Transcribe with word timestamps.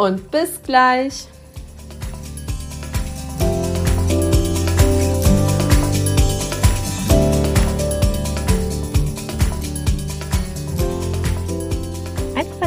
und 0.00 0.30
bis 0.30 0.62
gleich. 0.62 1.26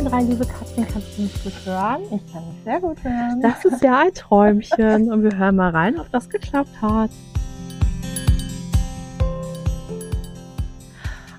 drei, 0.06 0.22
liebe 0.22 0.46
Katrin, 0.46 0.86
kannst 0.92 1.18
du 1.18 1.22
mich 1.24 1.44
gut 1.44 1.54
hören? 1.66 2.04
Ich 2.04 2.32
kann 2.32 2.48
mich 2.48 2.64
sehr 2.66 2.80
gut 2.80 3.04
hören. 3.04 3.42
Das 3.42 3.66
ist 3.66 3.82
ja 3.82 4.02
ein 4.02 4.14
Träumchen 4.14 5.12
und 5.12 5.24
wir 5.24 5.36
hören 5.36 5.56
mal 5.56 5.72
rein, 5.72 5.98
ob 5.98 6.12
das 6.12 6.30
geklappt 6.30 6.82
hat. 6.82 7.10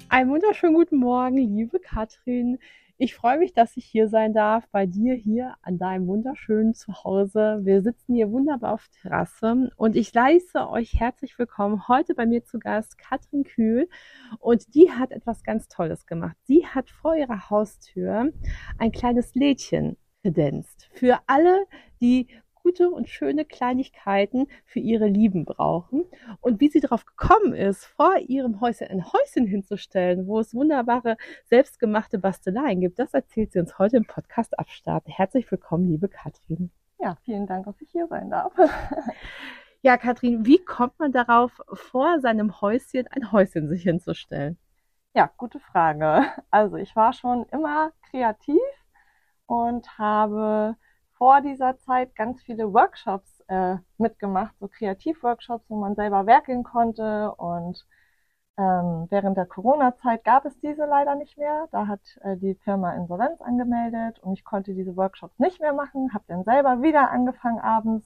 Einen 0.09 0.31
wunderschönen 0.31 0.75
guten 0.75 0.97
Morgen, 0.97 1.37
liebe 1.37 1.79
Katrin. 1.79 2.59
Ich 2.97 3.17
freue 3.17 3.39
mich, 3.39 3.53
dass 3.53 3.77
ich 3.77 3.87
hier 3.87 4.09
sein 4.09 4.33
darf, 4.33 4.69
bei 4.70 4.87
dir 4.87 5.14
hier 5.14 5.56
an 5.62 5.78
deinem 5.78 6.06
wunderschönen 6.06 6.75
Zuhause. 6.75 7.59
Wir 7.64 7.83
sitzen 7.83 8.14
hier 8.14 8.31
wunderbar 8.31 8.73
auf 8.73 8.86
Terrasse 9.03 9.73
und 9.75 9.97
ich 9.97 10.14
leiste 10.14 10.69
euch 10.69 10.95
herzlich 10.95 11.36
willkommen. 11.36 11.89
Heute 11.89 12.14
bei 12.14 12.25
mir 12.25 12.45
zu 12.45 12.61
Gast 12.61 12.97
Katrin 12.97 13.42
Kühl 13.42 13.89
und 14.39 14.77
die 14.77 14.92
hat 14.92 15.11
etwas 15.11 15.42
ganz 15.42 15.67
Tolles 15.67 16.06
gemacht. 16.06 16.36
Sie 16.45 16.69
hat 16.69 16.89
vor 16.89 17.17
ihrer 17.17 17.51
Haustür 17.51 18.31
ein 18.78 18.92
kleines 18.92 19.34
Lädchen 19.34 19.97
kredenzt. 20.23 20.89
Für 20.92 21.19
alle, 21.27 21.67
die 22.01 22.29
gute 22.65 22.89
und 22.89 23.11
schöne 23.11 23.45
Kleinigkeiten 23.45 24.48
für 24.65 24.81
ihre 24.81 25.07
Lieben 25.07 25.45
brauchen. 25.45 26.05
Und 26.41 26.61
wie 26.61 26.69
sie 26.69 26.81
darauf 26.81 27.05
gekommen 27.05 27.53
ist, 27.53 27.84
vor 27.84 28.17
ihrem 28.17 28.61
Häuschen 28.62 28.89
ein 28.89 29.05
Häuschen 29.05 29.47
hinzustellen, 29.47 30.27
wo 30.27 30.41
es 30.41 30.55
wunderbare 30.55 31.19
selbstgemachte 31.45 32.19
Basteleien 32.19 32.81
gibt, 32.81 32.98
das 32.98 33.12
erzählt 33.12 33.53
sie 33.53 33.61
uns 33.61 33.79
heute 33.79 33.98
im 33.98 34.07
Podcast 34.07 34.59
Abstarten. 34.59 35.12
Herzlich 35.12 35.51
willkommen, 35.51 35.87
liebe 35.87 36.09
Katrin. 36.09 36.70
Ja, 36.98 37.19
vielen 37.23 37.47
Dank, 37.47 37.67
dass 37.67 37.79
ich 37.83 37.91
hier 37.91 38.07
sein 38.07 38.31
darf. 38.31 38.55
ja, 39.83 39.98
Katrin, 39.98 40.47
wie 40.47 40.65
kommt 40.65 40.98
man 40.98 41.12
darauf, 41.12 41.61
vor 41.70 42.19
seinem 42.20 42.62
Häuschen 42.62 43.07
ein 43.09 43.31
Häuschen 43.31 43.69
sich 43.69 43.83
hinzustellen? 43.83 44.57
Ja, 45.12 45.31
gute 45.37 45.61
Frage. 45.61 46.25
Also 46.51 46.77
ich 46.77 46.97
war 46.97 47.12
schon 47.12 47.45
immer 47.53 47.92
kreativ 48.11 48.59
und 49.47 49.98
habe 49.98 50.77
vor 51.25 51.41
dieser 51.41 51.78
Zeit 51.78 52.14
ganz 52.17 52.42
viele 52.42 52.75
Workshops 52.75 53.41
äh, 53.48 53.77
mitgemacht, 53.97 54.55
so 54.61 54.69
Kreativworkshops, 54.69 55.64
wo 55.70 55.77
man 55.77 55.94
selber 55.94 56.27
werkeln 56.27 56.64
konnte. 56.64 57.34
Und 57.36 57.86
ähm, 58.58 59.06
während 59.08 59.39
der 59.39 59.47
Corona-Zeit 59.47 60.22
gab 60.22 60.45
es 60.45 60.61
diese 60.61 60.84
leider 60.84 61.14
nicht 61.14 61.39
mehr. 61.39 61.67
Da 61.72 61.86
hat 61.86 62.02
äh, 62.20 62.36
die 62.36 62.55
Firma 62.56 62.92
Insolvenz 62.92 63.41
angemeldet 63.41 64.19
und 64.19 64.34
ich 64.34 64.45
konnte 64.45 64.75
diese 64.75 64.98
Workshops 64.98 65.39
nicht 65.39 65.62
mehr 65.62 65.72
machen. 65.72 66.12
Habe 66.12 66.25
dann 66.28 66.45
selber 66.45 66.83
wieder 66.83 67.11
angefangen, 67.11 67.58
abends 67.58 68.05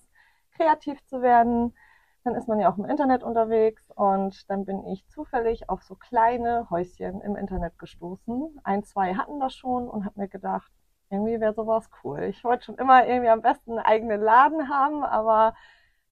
kreativ 0.56 1.04
zu 1.06 1.20
werden. 1.20 1.74
Dann 2.22 2.36
ist 2.36 2.46
man 2.46 2.60
ja 2.60 2.70
auch 2.70 2.78
im 2.78 2.84
Internet 2.84 3.24
unterwegs 3.24 3.82
und 3.96 4.48
dann 4.48 4.64
bin 4.64 4.86
ich 4.86 5.04
zufällig 5.08 5.68
auf 5.68 5.82
so 5.82 5.96
kleine 5.96 6.70
Häuschen 6.70 7.20
im 7.22 7.34
Internet 7.34 7.80
gestoßen. 7.80 8.60
Ein, 8.62 8.84
zwei 8.84 9.14
hatten 9.16 9.40
das 9.40 9.56
schon 9.56 9.88
und 9.88 10.04
habe 10.04 10.20
mir 10.20 10.28
gedacht, 10.28 10.70
irgendwie 11.10 11.40
wäre 11.40 11.54
sowas 11.54 11.88
cool. 12.02 12.24
Ich 12.24 12.44
wollte 12.44 12.64
schon 12.64 12.76
immer 12.76 13.06
irgendwie 13.06 13.30
am 13.30 13.42
besten 13.42 13.72
einen 13.72 13.80
eigenen 13.80 14.20
Laden 14.20 14.68
haben, 14.68 15.02
aber 15.02 15.54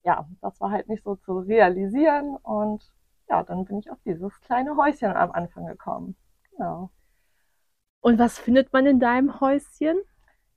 ja, 0.03 0.27
das 0.41 0.59
war 0.61 0.71
halt 0.71 0.89
nicht 0.89 1.03
so 1.03 1.15
zu 1.15 1.39
realisieren 1.39 2.37
und 2.37 2.91
ja, 3.29 3.43
dann 3.43 3.65
bin 3.65 3.79
ich 3.79 3.91
auf 3.91 3.99
dieses 4.05 4.39
kleine 4.41 4.77
Häuschen 4.77 5.15
am 5.15 5.31
Anfang 5.31 5.65
gekommen. 5.65 6.15
Genau. 6.51 6.89
Und 8.01 8.19
was 8.19 8.39
findet 8.39 8.71
man 8.71 8.85
in 8.85 8.99
deinem 8.99 9.39
Häuschen? 9.41 9.97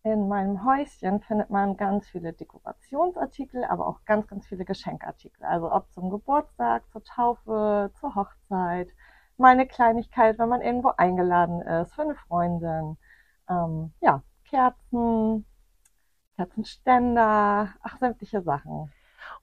In 0.03 0.29
meinem 0.29 0.65
Häuschen 0.65 1.21
findet 1.21 1.51
man 1.51 1.77
ganz 1.77 2.09
viele 2.09 2.33
Dekorationsartikel, 2.33 3.65
aber 3.65 3.87
auch 3.87 4.05
ganz, 4.07 4.27
ganz 4.29 4.47
viele 4.47 4.65
Geschenkartikel. 4.65 5.45
Also 5.45 5.71
ob 5.71 5.91
zum 5.93 6.11
Geburtstag, 6.11 6.85
zur 6.91 7.03
Taufe, 7.03 7.91
zur 8.01 8.15
Hochzeit, 8.15 8.89
mal 9.37 9.49
eine 9.49 9.67
Kleinigkeit, 9.67 10.39
wenn 10.39 10.49
man 10.49 10.63
irgendwo 10.63 10.91
eingeladen 10.97 11.61
ist, 11.61 11.93
für 11.95 12.03
eine 12.03 12.15
Freundin. 12.15 12.97
Ähm, 13.49 13.93
ja, 14.01 14.23
Kerzen, 14.51 15.47
Kerzenständer, 16.37 17.73
ach, 17.83 17.99
sämtliche 18.01 18.43
Sachen. 18.43 18.91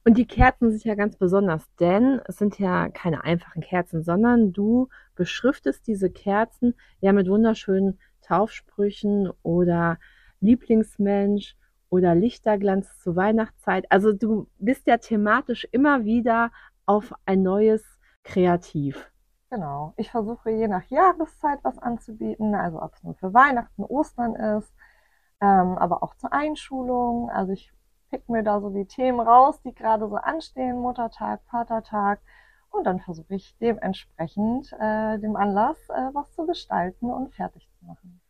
Und 0.04 0.18
die 0.18 0.26
Kerzen 0.26 0.70
sind 0.70 0.84
ja 0.84 0.94
ganz 0.94 1.16
besonders, 1.16 1.64
denn 1.76 2.20
es 2.26 2.36
sind 2.36 2.58
ja 2.58 2.88
keine 2.90 3.24
einfachen 3.24 3.62
Kerzen, 3.62 4.02
sondern 4.02 4.52
du 4.52 4.88
beschriftest 5.14 5.86
diese 5.86 6.10
Kerzen 6.10 6.74
ja 7.00 7.12
mit 7.12 7.28
wunderschönen 7.28 7.98
Taufsprüchen 8.20 9.30
oder 9.42 9.98
Lieblingsmensch 10.40 11.56
oder 11.88 12.14
Lichterglanz 12.14 12.98
zur 12.98 13.16
Weihnachtszeit. 13.16 13.90
Also 13.90 14.12
du 14.12 14.48
bist 14.58 14.86
ja 14.86 14.98
thematisch 14.98 15.66
immer 15.72 16.04
wieder 16.04 16.50
auf 16.84 17.14
ein 17.24 17.42
neues 17.42 17.82
Kreativ. 18.24 19.10
Genau. 19.50 19.94
Ich 19.96 20.10
versuche 20.10 20.50
je 20.50 20.68
nach 20.68 20.84
Jahreszeit 20.90 21.60
was 21.62 21.78
anzubieten, 21.78 22.54
also 22.54 22.82
ob 22.82 22.94
es 22.94 23.02
nur 23.02 23.14
für 23.14 23.32
Weihnachten, 23.32 23.82
Ostern 23.84 24.34
ist 24.34 24.72
ähm, 25.40 25.78
aber 25.78 26.02
auch 26.02 26.14
zur 26.14 26.32
Einschulung. 26.32 27.30
Also 27.30 27.52
ich 27.52 27.72
pick 28.10 28.28
mir 28.28 28.42
da 28.42 28.60
so 28.60 28.70
die 28.70 28.86
Themen 28.86 29.20
raus, 29.20 29.60
die 29.62 29.74
gerade 29.74 30.08
so 30.08 30.16
anstehen, 30.16 30.80
Muttertag, 30.80 31.40
Vatertag. 31.50 32.20
Und 32.70 32.84
dann 32.84 33.00
versuche 33.00 33.34
ich 33.34 33.56
dementsprechend 33.58 34.72
äh, 34.78 35.18
dem 35.18 35.36
Anlass 35.36 35.78
äh, 35.88 36.10
was 36.12 36.30
zu 36.32 36.46
gestalten 36.46 37.10
und 37.10 37.34
fertig 37.34 37.68
zu 37.78 37.86
machen. 37.86 38.20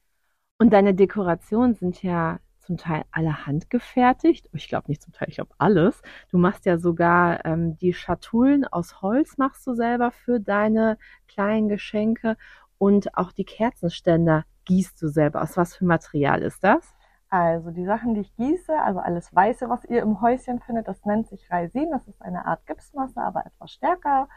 Und 0.58 0.72
deine 0.72 0.94
Dekorationen 0.94 1.74
sind 1.74 2.02
ja 2.02 2.38
zum 2.58 2.76
Teil 2.76 3.04
alle 3.10 3.46
handgefertigt. 3.46 4.48
Ich 4.52 4.68
glaube 4.68 4.88
nicht 4.88 5.02
zum 5.02 5.12
Teil, 5.12 5.28
ich 5.28 5.36
glaube 5.36 5.54
alles. 5.58 6.02
Du 6.30 6.38
machst 6.38 6.66
ja 6.66 6.78
sogar 6.78 7.44
ähm, 7.46 7.78
die 7.78 7.94
Schatullen 7.94 8.66
aus 8.66 9.00
Holz 9.00 9.38
machst 9.38 9.66
du 9.66 9.74
selber 9.74 10.10
für 10.10 10.38
deine 10.38 10.98
kleinen 11.26 11.68
Geschenke 11.68 12.36
und 12.76 13.16
auch 13.16 13.32
die 13.32 13.44
Kerzenständer 13.44 14.44
gießt 14.66 15.00
du 15.00 15.08
selber. 15.08 15.42
Aus 15.42 15.56
was 15.56 15.76
für 15.76 15.86
Material 15.86 16.42
ist 16.42 16.62
das? 16.62 16.94
Also 17.30 17.70
die 17.70 17.84
Sachen, 17.84 18.14
die 18.14 18.22
ich 18.22 18.34
gieße, 18.36 18.80
also 18.80 19.00
alles 19.00 19.34
Weiße, 19.34 19.68
was 19.68 19.84
ihr 19.84 20.02
im 20.02 20.20
Häuschen 20.22 20.60
findet, 20.60 20.88
das 20.88 21.04
nennt 21.04 21.28
sich 21.28 21.50
Reisin. 21.50 21.90
Das 21.90 22.06
ist 22.08 22.22
eine 22.22 22.46
Art 22.46 22.66
Gipsmasse, 22.66 23.20
aber 23.20 23.44
etwas 23.44 23.72
stärker. 23.72 24.28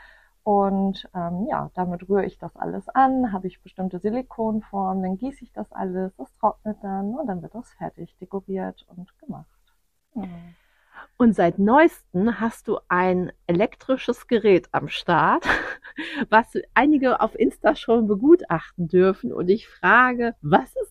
Und 0.44 1.08
ähm, 1.14 1.46
ja, 1.50 1.70
damit 1.76 2.10
rühre 2.10 2.26
ich 2.26 2.40
das 2.40 2.56
alles 2.56 2.90
an, 2.90 3.32
habe 3.32 3.48
ich 3.48 3.62
bestimmte 3.62 4.00
Silikonformen, 4.00 5.04
dann 5.04 5.18
gieße 5.18 5.44
ich 5.44 5.54
das 5.54 5.72
alles, 5.72 6.16
das 6.16 6.34
trocknet 6.40 6.78
dann 6.82 7.14
und 7.14 7.28
dann 7.28 7.44
wird 7.44 7.54
das 7.54 7.72
fertig 7.74 8.18
dekoriert 8.20 8.86
und 8.90 9.18
gemacht. 9.20 9.48
Mhm. 10.16 10.56
Und 11.18 11.36
seit 11.36 11.60
neuestem 11.60 12.40
hast 12.40 12.68
du 12.68 12.80
ein 12.88 13.32
elektrisches 13.46 14.28
Gerät 14.28 14.68
am 14.72 14.88
Start, 14.88 15.46
was 16.30 16.54
einige 16.74 17.22
auf 17.22 17.36
Insta 17.36 17.76
schon 17.76 18.08
begutachten 18.08 18.88
dürfen. 18.88 19.32
Und 19.32 19.50
ich 19.50 19.70
frage, 19.70 20.36
was 20.42 20.76
ist 20.76 20.91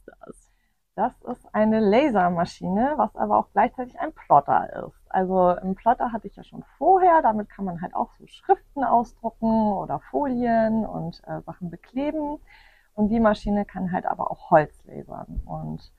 das? 1.01 1.13
Ist 1.23 1.55
eine 1.55 1.81
Lasermaschine, 1.81 2.95
was 2.97 3.17
aber 3.17 3.39
auch 3.39 3.49
gleichzeitig 3.53 3.99
ein 3.99 4.13
Plotter 4.13 4.87
ist. 4.87 5.01
Also 5.09 5.47
ein 5.47 5.75
Plotter 5.75 6.13
hatte 6.13 6.27
ich 6.27 6.37
ja 6.37 6.45
schon 6.45 6.63
vorher. 6.79 7.23
Damit 7.23 7.49
kann 7.49 7.65
man 7.65 7.81
halt 7.81 7.95
auch 7.95 8.11
so 8.19 8.27
Schriften 8.27 8.85
ausdrucken 8.85 9.73
oder 9.73 10.01
Folien 10.11 10.87
und 10.87 11.23
äh, 11.27 11.41
Sachen 11.43 11.71
bekleben. 11.71 12.39
Und 12.95 13.09
die 13.09 13.21
Maschine 13.21 13.65
kann 13.65 13.93
halt 13.93 14.07
aber 14.07 14.31
auch 14.31 14.51
Holz 14.51 14.85
lasern. 14.85 15.41
Und 15.47 15.91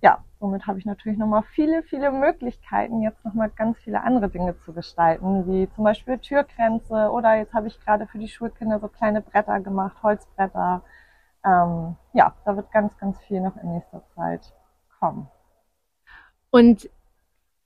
ja, 0.00 0.24
somit 0.40 0.66
habe 0.66 0.78
ich 0.78 0.86
natürlich 0.86 1.18
nochmal 1.18 1.42
viele, 1.42 1.82
viele 1.82 2.10
Möglichkeiten, 2.10 3.00
jetzt 3.00 3.24
nochmal 3.24 3.50
ganz 3.50 3.78
viele 3.78 4.02
andere 4.02 4.28
Dinge 4.28 4.56
zu 4.58 4.72
gestalten, 4.72 5.46
wie 5.46 5.68
zum 5.70 5.84
Beispiel 5.84 6.18
Türgrenze 6.18 7.10
oder 7.10 7.36
jetzt 7.36 7.54
habe 7.54 7.68
ich 7.68 7.78
gerade 7.84 8.06
für 8.06 8.18
die 8.18 8.28
Schulkinder 8.28 8.80
so 8.80 8.88
kleine 8.88 9.20
Bretter 9.20 9.60
gemacht, 9.60 10.02
Holzbretter 10.02 10.82
ähm, 11.48 11.96
ja, 12.12 12.34
da 12.44 12.56
wird 12.56 12.70
ganz, 12.72 12.96
ganz 12.98 13.18
viel 13.20 13.40
noch 13.40 13.56
in 13.56 13.72
nächster 13.72 14.02
Zeit 14.14 14.52
kommen. 14.98 15.28
Und 16.50 16.88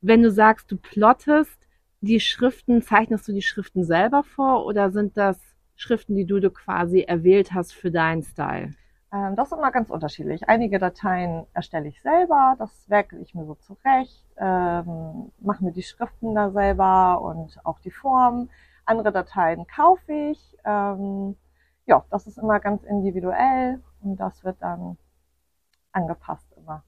wenn 0.00 0.22
du 0.22 0.30
sagst, 0.30 0.70
du 0.70 0.76
plottest 0.76 1.68
die 2.00 2.20
Schriften, 2.20 2.82
zeichnest 2.82 3.26
du 3.28 3.32
die 3.32 3.42
Schriften 3.42 3.84
selber 3.84 4.22
vor 4.22 4.66
oder 4.66 4.90
sind 4.90 5.16
das 5.16 5.38
Schriften, 5.76 6.16
die 6.16 6.26
du, 6.26 6.40
du 6.40 6.50
quasi 6.50 7.00
erwählt 7.00 7.52
hast 7.54 7.72
für 7.72 7.90
deinen 7.90 8.22
Style? 8.22 8.74
Ähm, 9.12 9.36
das 9.36 9.52
ist 9.52 9.58
immer 9.58 9.70
ganz 9.70 9.90
unterschiedlich. 9.90 10.48
Einige 10.48 10.78
Dateien 10.78 11.46
erstelle 11.54 11.88
ich 11.88 12.00
selber, 12.02 12.56
das 12.58 12.70
werke 12.88 13.18
ich 13.18 13.34
mir 13.34 13.44
so 13.46 13.54
zurecht, 13.54 14.24
ähm, 14.36 15.30
mache 15.40 15.64
mir 15.64 15.72
die 15.72 15.82
Schriften 15.82 16.34
da 16.34 16.50
selber 16.50 17.20
und 17.22 17.58
auch 17.64 17.78
die 17.80 17.90
Form. 17.90 18.48
Andere 18.84 19.12
Dateien 19.12 19.66
kaufe 19.66 20.12
ich. 20.12 20.56
Ähm, 20.64 21.36
ja, 21.86 22.04
das 22.10 22.26
ist 22.26 22.38
immer 22.38 22.60
ganz 22.60 22.84
individuell 22.84 23.82
und 24.00 24.16
das 24.16 24.44
wird 24.44 24.56
dann 24.60 24.96
angepasst 25.92 26.46
immer. 26.56 26.84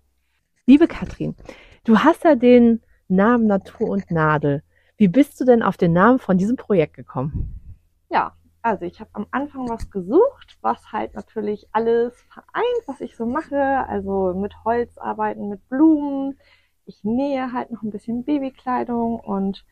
Liebe 0.67 0.87
Katrin, 0.87 1.37
du 1.85 1.99
hast 1.99 2.25
ja 2.25 2.37
den 2.37 2.83
Namen 3.09 3.47
Natur 3.47 3.91
und 3.91 4.11
Nadel. 4.11 4.63
Wie 4.97 5.09
bist 5.09 5.41
du 5.41 5.45
denn 5.45 5.63
auf 5.63 5.77
den 5.77 5.93
Namen 5.93 6.19
von 6.19 6.39
diesem 6.39 6.57
Projekt 6.57 6.95
gekommen? 6.95 7.61
Ja, 8.09 8.35
also 8.63 8.87
ich 8.87 9.01
habe 9.01 9.11
am 9.13 9.27
Anfang 9.31 9.69
was 9.69 9.91
gesucht, 9.91 10.57
was 10.63 10.93
halt 10.93 11.15
natürlich 11.15 11.69
alles 11.73 12.19
vereint, 12.23 12.83
was 12.87 13.01
ich 13.01 13.17
so 13.17 13.27
mache. 13.27 13.61
Also 13.61 14.33
mit 14.35 14.55
Holz 14.65 14.97
arbeiten, 14.97 15.49
mit 15.49 15.69
Blumen. 15.69 16.39
Ich 16.87 17.05
nähe 17.05 17.53
halt 17.53 17.71
noch 17.71 17.83
ein 17.83 17.91
bisschen 17.91 18.25
Babykleidung 18.25 19.21
und 19.21 19.67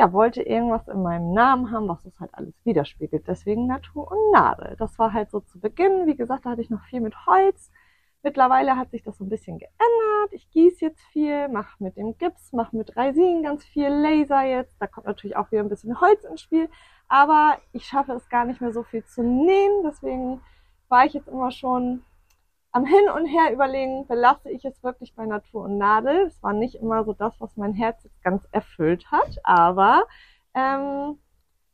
ja, 0.00 0.14
wollte 0.14 0.42
irgendwas 0.42 0.88
in 0.88 1.02
meinem 1.02 1.34
Namen 1.34 1.70
haben, 1.70 1.86
was 1.86 2.02
das 2.02 2.18
halt 2.18 2.34
alles 2.34 2.54
widerspiegelt. 2.64 3.28
Deswegen 3.28 3.66
Natur 3.66 4.10
und 4.10 4.32
Nadel. 4.32 4.74
Das 4.78 4.98
war 4.98 5.12
halt 5.12 5.30
so 5.30 5.40
zu 5.40 5.60
Beginn. 5.60 6.06
Wie 6.06 6.16
gesagt, 6.16 6.46
da 6.46 6.50
hatte 6.50 6.62
ich 6.62 6.70
noch 6.70 6.82
viel 6.84 7.02
mit 7.02 7.26
Holz. 7.26 7.70
Mittlerweile 8.22 8.78
hat 8.78 8.92
sich 8.92 9.02
das 9.02 9.18
so 9.18 9.24
ein 9.24 9.28
bisschen 9.28 9.58
geändert. 9.58 10.32
Ich 10.32 10.50
gieße 10.52 10.86
jetzt 10.86 11.02
viel, 11.12 11.48
mache 11.48 11.84
mit 11.84 11.98
dem 11.98 12.16
Gips, 12.16 12.54
mache 12.54 12.74
mit 12.74 12.96
Resin 12.96 13.42
ganz 13.42 13.62
viel 13.62 13.88
Laser 13.88 14.42
jetzt. 14.42 14.74
Da 14.80 14.86
kommt 14.86 15.06
natürlich 15.06 15.36
auch 15.36 15.52
wieder 15.52 15.62
ein 15.62 15.68
bisschen 15.68 16.00
Holz 16.00 16.24
ins 16.24 16.40
Spiel. 16.40 16.70
Aber 17.08 17.58
ich 17.72 17.84
schaffe 17.84 18.12
es 18.12 18.30
gar 18.30 18.46
nicht 18.46 18.62
mehr 18.62 18.72
so 18.72 18.82
viel 18.82 19.04
zu 19.04 19.22
nähen. 19.22 19.82
Deswegen 19.84 20.40
war 20.88 21.04
ich 21.04 21.12
jetzt 21.12 21.28
immer 21.28 21.50
schon 21.50 22.04
am 22.72 22.84
Hin 22.84 23.08
und 23.14 23.26
Her 23.26 23.52
überlegen, 23.52 24.06
belasse 24.06 24.50
ich 24.50 24.64
es 24.64 24.82
wirklich 24.82 25.14
bei 25.14 25.26
Natur 25.26 25.64
und 25.64 25.78
Nadel. 25.78 26.26
Es 26.26 26.42
war 26.42 26.52
nicht 26.52 26.76
immer 26.76 27.04
so 27.04 27.12
das, 27.12 27.40
was 27.40 27.56
mein 27.56 27.74
Herz 27.74 28.04
jetzt 28.04 28.22
ganz 28.22 28.46
erfüllt 28.52 29.10
hat. 29.10 29.38
Aber 29.42 30.04
ähm, 30.54 31.18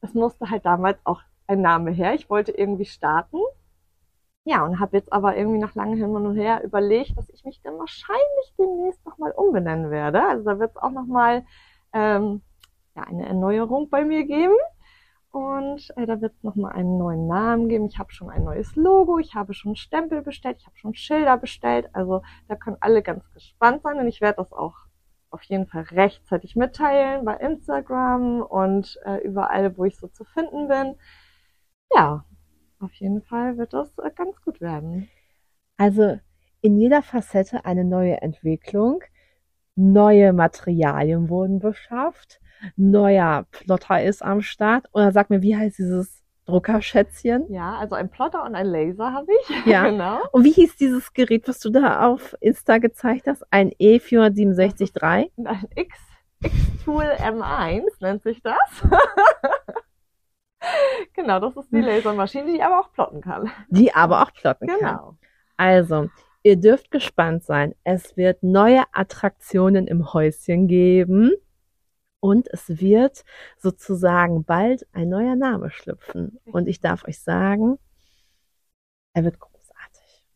es 0.00 0.14
musste 0.14 0.50
halt 0.50 0.64
damals 0.64 0.98
auch 1.04 1.20
ein 1.46 1.60
Name 1.60 1.90
her. 1.90 2.14
Ich 2.14 2.30
wollte 2.30 2.52
irgendwie 2.52 2.86
starten. 2.86 3.38
Ja, 4.44 4.64
und 4.64 4.78
habe 4.78 4.96
jetzt 4.96 5.12
aber 5.12 5.36
irgendwie 5.36 5.58
nach 5.58 5.74
langem 5.74 5.98
Hin 5.98 6.14
und 6.14 6.36
Her 6.36 6.62
überlegt, 6.62 7.18
dass 7.18 7.28
ich 7.30 7.44
mich 7.44 7.60
dann 7.62 7.78
wahrscheinlich 7.78 8.54
demnächst 8.58 9.04
nochmal 9.04 9.32
umbenennen 9.32 9.90
werde. 9.90 10.22
Also 10.24 10.44
da 10.44 10.58
wird 10.58 10.70
es 10.70 10.76
auch 10.76 10.92
nochmal 10.92 11.44
ähm, 11.92 12.42
ja, 12.94 13.02
eine 13.02 13.26
Erneuerung 13.26 13.90
bei 13.90 14.04
mir 14.04 14.24
geben. 14.24 14.54
Und 15.36 15.92
äh, 15.98 16.06
da 16.06 16.22
wird 16.22 16.32
es 16.32 16.42
nochmal 16.42 16.72
einen 16.72 16.96
neuen 16.96 17.26
Namen 17.26 17.68
geben. 17.68 17.84
Ich 17.84 17.98
habe 17.98 18.10
schon 18.10 18.30
ein 18.30 18.42
neues 18.42 18.74
Logo, 18.74 19.18
ich 19.18 19.34
habe 19.34 19.52
schon 19.52 19.76
Stempel 19.76 20.22
bestellt, 20.22 20.56
ich 20.60 20.66
habe 20.66 20.78
schon 20.78 20.94
Schilder 20.94 21.36
bestellt. 21.36 21.90
Also 21.92 22.22
da 22.48 22.56
können 22.56 22.78
alle 22.80 23.02
ganz 23.02 23.30
gespannt 23.34 23.82
sein 23.82 23.98
und 23.98 24.08
ich 24.08 24.22
werde 24.22 24.38
das 24.38 24.50
auch 24.54 24.72
auf 25.28 25.42
jeden 25.42 25.66
Fall 25.66 25.82
rechtzeitig 25.82 26.56
mitteilen 26.56 27.26
bei 27.26 27.34
Instagram 27.34 28.40
und 28.40 28.98
äh, 29.04 29.18
überall, 29.18 29.76
wo 29.76 29.84
ich 29.84 29.98
so 29.98 30.08
zu 30.08 30.24
finden 30.24 30.68
bin. 30.68 30.94
Ja, 31.94 32.24
auf 32.80 32.94
jeden 32.94 33.20
Fall 33.20 33.58
wird 33.58 33.74
das 33.74 33.90
äh, 33.98 34.10
ganz 34.16 34.40
gut 34.40 34.62
werden. 34.62 35.10
Also 35.76 36.18
in 36.62 36.78
jeder 36.78 37.02
Facette 37.02 37.66
eine 37.66 37.84
neue 37.84 38.22
Entwicklung. 38.22 39.04
Neue 39.74 40.32
Materialien 40.32 41.28
wurden 41.28 41.58
beschafft. 41.58 42.40
Neuer 42.76 43.46
Plotter 43.50 44.02
ist 44.02 44.22
am 44.22 44.42
Start. 44.42 44.86
Oder 44.92 45.12
sag 45.12 45.30
mir, 45.30 45.42
wie 45.42 45.56
heißt 45.56 45.78
dieses 45.78 46.22
Druckerschätzchen? 46.46 47.52
Ja, 47.52 47.76
also 47.76 47.94
ein 47.94 48.08
Plotter 48.08 48.44
und 48.44 48.54
ein 48.54 48.66
Laser 48.66 49.12
habe 49.12 49.26
ich. 49.32 49.66
Ja, 49.66 49.88
genau. 49.88 50.20
Und 50.32 50.44
wie 50.44 50.52
hieß 50.52 50.76
dieses 50.76 51.12
Gerät, 51.12 51.48
was 51.48 51.58
du 51.58 51.70
da 51.70 52.06
auf 52.06 52.36
Insta 52.40 52.78
gezeigt 52.78 53.26
hast? 53.26 53.44
Ein 53.50 53.70
E467 53.72 55.02
III? 55.02 55.30
Ein 55.44 55.64
X, 55.74 55.98
X-Tool 56.42 57.04
M1 57.04 57.84
nennt 58.00 58.22
sich 58.22 58.42
das. 58.42 58.54
genau, 61.14 61.40
das 61.40 61.56
ist 61.56 61.70
die 61.72 61.78
hm. 61.78 61.86
Lasermaschine, 61.86 62.52
die 62.52 62.62
aber 62.62 62.80
auch 62.80 62.92
plotten 62.92 63.20
kann. 63.20 63.50
Die 63.68 63.94
aber 63.94 64.22
auch 64.22 64.32
plotten 64.32 64.66
genau. 64.66 64.78
kann. 64.78 64.96
Genau. 64.96 65.16
Also, 65.56 66.08
ihr 66.42 66.56
dürft 66.56 66.90
gespannt 66.90 67.42
sein. 67.44 67.74
Es 67.82 68.16
wird 68.16 68.42
neue 68.42 68.84
Attraktionen 68.92 69.86
im 69.86 70.12
Häuschen 70.12 70.68
geben. 70.68 71.32
Und 72.26 72.48
es 72.48 72.80
wird 72.80 73.24
sozusagen 73.56 74.42
bald 74.42 74.84
ein 74.92 75.08
neuer 75.08 75.36
Name 75.36 75.70
schlüpfen. 75.70 76.40
Und 76.44 76.66
ich 76.66 76.80
darf 76.80 77.04
euch 77.06 77.20
sagen, 77.20 77.78
er 79.14 79.22
wird 79.22 79.38
großartig. 79.38 80.26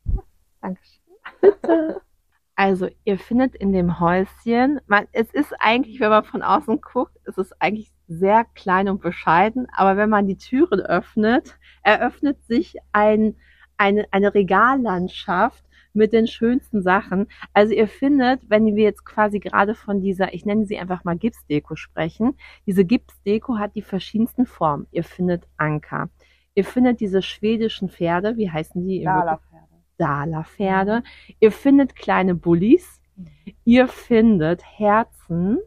Dankeschön. 0.61 1.03
Bitte. 1.41 2.01
Also, 2.57 2.89
ihr 3.05 3.19
findet 3.19 3.55
in 3.55 3.73
dem 3.73 4.01
Häuschen, 4.01 4.83
man, 4.87 5.07
es 5.13 5.33
ist 5.33 5.55
eigentlich, 5.61 5.99
wenn 5.99 6.11
man 6.11 6.25
von 6.25 6.43
außen 6.43 6.83
guckt, 6.83 7.17
es 7.25 7.39
ist 7.39 7.55
eigentlich 7.59 7.91
sehr 8.07 8.45
klein 8.55 8.91
und 8.91 9.01
bescheiden, 9.01 9.67
aber 9.73 9.97
wenn 9.97 10.11
man 10.11 10.27
die 10.27 10.37
Türen 10.37 10.81
öffnet, 10.81 11.57
eröffnet 11.83 12.45
sich 12.45 12.77
ein, 12.93 13.35
eine, 13.79 14.05
eine 14.11 14.35
Regallandschaft 14.35 15.65
mit 15.93 16.13
den 16.13 16.27
schönsten 16.27 16.83
Sachen. 16.83 17.27
Also 17.53 17.75
ihr 17.75 17.89
findet, 17.89 18.49
wenn 18.49 18.67
wir 18.77 18.85
jetzt 18.85 19.05
quasi 19.05 19.41
gerade 19.41 19.75
von 19.75 20.01
dieser, 20.01 20.35
ich 20.35 20.45
nenne 20.45 20.67
sie 20.67 20.79
einfach 20.79 21.05
mal 21.05 21.17
Gipsdeko 21.17 21.77
sprechen, 21.77 22.37
diese 22.67 22.85
Gipsdeko 22.85 23.59
hat 23.59 23.75
die 23.75 23.83
verschiedensten 23.83 24.47
Formen. 24.47 24.87
Ihr 24.91 25.05
findet 25.05 25.47
Anker. 25.57 26.11
Ihr 26.55 26.65
findet 26.65 27.01
diese 27.01 27.23
schwedischen 27.23 27.89
Pferde, 27.89 28.37
wie 28.37 28.51
heißen 28.51 28.87
die? 28.87 29.05
Dala-Pferde. 29.05 29.67
Dala-Pferde. 29.99 30.97
Mhm. 31.01 31.35
Ihr 31.41 31.53
findet 31.53 31.97
kleine 31.97 32.35
Bullis. 32.35 33.01
Mhm. 33.17 33.27
Ihr 33.65 33.89
findet 33.89 34.63
Herzen. 34.65 35.59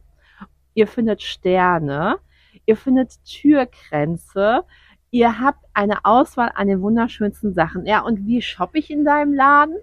Ihr 0.73 0.87
findet 0.87 1.21
Sterne 1.21 2.19
ihr 2.65 2.77
findet 2.77 3.23
Türkränze, 3.25 4.63
ihr 5.11 5.39
habt 5.39 5.63
eine 5.73 6.05
Auswahl 6.05 6.51
an 6.55 6.67
den 6.67 6.81
wunderschönsten 6.81 7.53
Sachen. 7.53 7.85
Ja, 7.85 8.01
und 8.01 8.25
wie 8.25 8.41
shoppe 8.41 8.79
ich 8.79 8.89
in 8.89 9.05
deinem 9.05 9.33
Laden? 9.33 9.75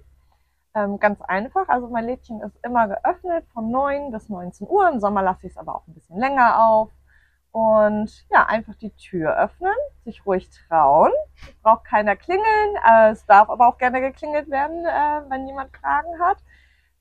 Ähm, 0.75 0.99
ganz 0.99 1.21
einfach. 1.23 1.69
Also 1.69 1.89
mein 1.89 2.07
Lädchen 2.07 2.41
ist 2.43 2.57
immer 2.63 2.89
geöffnet 2.89 3.45
von 3.53 3.71
9 3.71 4.13
bis 4.13 4.29
19 4.29 4.69
Uhr. 4.69 4.89
Im 4.89 5.01
Sommer 5.01 5.23
lasse 5.23 5.47
ich 5.47 5.53
es 5.53 5.59
aber 5.59 5.75
auch 5.75 5.87
ein 5.89 5.95
bisschen 5.95 6.19
länger 6.19 6.65
auf. 6.65 6.91
Und 7.53 8.27
ja, 8.31 8.47
einfach 8.47 8.77
die 8.77 8.95
Tür 8.95 9.37
öffnen, 9.37 9.75
sich 10.05 10.25
ruhig 10.25 10.49
trauen. 10.69 11.11
Braucht 11.63 11.85
keiner 11.85 12.15
klingeln. 12.15 12.77
Äh, 12.89 13.11
es 13.11 13.27
darf 13.27 13.51
aber 13.51 13.67
auch 13.69 13.79
gerne 13.79 14.01
geklingelt 14.01 14.49
werden, 14.51 14.85
äh, 14.87 15.31
wenn 15.31 15.49
jemand 15.49 15.77
Fragen 15.77 16.21
hat. 16.21 16.39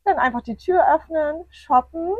Dann 0.05 0.17
einfach 0.17 0.41
die 0.41 0.57
Tür 0.57 0.91
öffnen, 0.95 1.45
shoppen, 1.51 2.15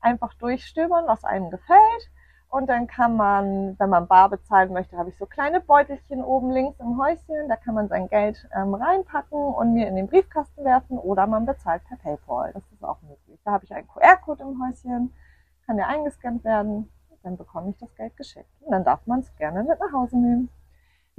einfach 0.00 0.34
durchstöbern, 0.34 1.06
was 1.06 1.24
einem 1.24 1.50
gefällt. 1.50 2.10
Und 2.50 2.66
dann 2.66 2.88
kann 2.88 3.14
man, 3.16 3.78
wenn 3.78 3.90
man 3.90 4.08
bar 4.08 4.28
bezahlen 4.28 4.72
möchte, 4.72 4.98
habe 4.98 5.10
ich 5.10 5.16
so 5.16 5.24
kleine 5.24 5.60
Beutelchen 5.60 6.22
oben 6.22 6.50
links 6.50 6.80
im 6.80 7.00
Häuschen. 7.00 7.48
Da 7.48 7.54
kann 7.54 7.76
man 7.76 7.88
sein 7.88 8.08
Geld 8.08 8.44
ähm, 8.52 8.74
reinpacken 8.74 9.38
und 9.38 9.72
mir 9.72 9.86
in 9.86 9.94
den 9.94 10.08
Briefkasten 10.08 10.64
werfen 10.64 10.98
oder 10.98 11.28
man 11.28 11.46
bezahlt 11.46 11.82
per 11.84 11.96
PayPal. 11.96 12.52
Das 12.52 12.64
ist 12.72 12.82
auch 12.82 13.00
möglich. 13.02 13.38
Da 13.44 13.52
habe 13.52 13.64
ich 13.64 13.72
einen 13.72 13.86
QR-Code 13.86 14.42
im 14.42 14.60
Häuschen, 14.60 15.14
kann 15.64 15.76
der 15.76 15.86
eingescannt 15.86 16.42
werden. 16.42 16.90
Dann 17.22 17.36
bekomme 17.36 17.70
ich 17.70 17.78
das 17.78 17.94
Geld 17.94 18.16
geschickt. 18.16 18.50
Und 18.62 18.72
dann 18.72 18.82
darf 18.82 19.06
man 19.06 19.20
es 19.20 19.32
gerne 19.36 19.62
mit 19.62 19.78
nach 19.78 19.92
Hause 19.92 20.18
nehmen. 20.18 20.48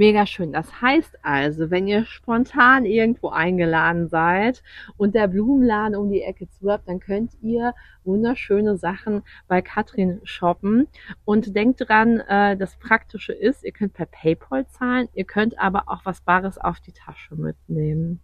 Mega 0.02 0.26
schön. 0.26 0.52
Das 0.52 0.82
heißt 0.82 1.20
also, 1.22 1.70
wenn 1.70 1.88
ihr 1.88 2.06
spontan 2.06 2.86
irgendwo 2.86 3.30
eingeladen 3.30 4.08
seid 4.10 4.64
und 4.98 5.14
der 5.14 5.28
Blumenladen 5.28 5.96
um 5.96 6.10
die 6.10 6.24
Ecke 6.24 6.50
zu 6.50 6.72
habt, 6.72 6.88
dann 6.88 7.00
könnt 7.00 7.34
ihr 7.44 7.76
wunderschöne 8.04 8.78
Sachen 8.78 9.22
bei 9.48 9.62
Katrin 9.62 10.20
shoppen. 10.24 10.88
Und 11.24 11.56
denkt 11.56 11.88
dran, 11.88 12.20
äh, 12.22 12.58
das 12.58 12.78
Praktische 12.78 13.32
ist, 13.32 13.64
ihr 13.64 13.74
könnt 13.74 13.94
per 13.94 14.08
PayPal 14.08 14.66
zahlen, 14.70 15.08
ihr 15.14 15.26
könnt 15.26 15.60
aber 15.60 15.84
auch 15.86 16.04
was 16.04 16.22
Bares 16.22 16.58
auf 16.58 16.80
die 16.80 16.94
Tasche 16.94 17.36
mitnehmen. 17.36 18.22